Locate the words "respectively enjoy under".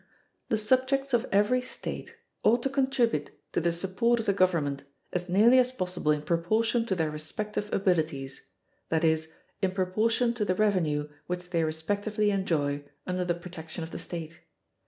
11.63-13.23